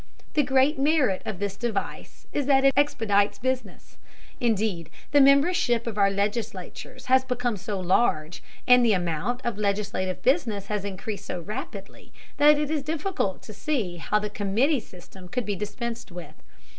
The 0.33 0.41
great 0.41 0.79
merit 0.79 1.21
of 1.27 1.37
this 1.37 1.55
device 1.55 2.25
is 2.33 2.47
that 2.47 2.65
it 2.65 2.73
expedites 2.75 3.37
business. 3.37 3.97
Indeed, 4.39 4.89
the 5.11 5.21
membership 5.21 5.85
of 5.85 5.95
our 5.95 6.09
legislatures 6.09 7.05
has 7.05 7.23
become 7.23 7.55
so 7.55 7.79
large, 7.79 8.41
and 8.65 8.83
the 8.83 8.93
amount 8.93 9.45
of 9.45 9.59
legislative 9.59 10.23
business 10.23 10.65
has 10.65 10.85
increased 10.85 11.25
so 11.25 11.39
rapidly, 11.41 12.11
that 12.37 12.57
it 12.57 12.71
is 12.71 12.81
difficult 12.81 13.43
to 13.43 13.53
see 13.53 13.97
how 13.97 14.17
the 14.17 14.31
committee 14.31 14.79
system 14.79 15.27
could 15.27 15.45
be 15.45 15.55
dispensed 15.55 16.11
with. 16.11 16.33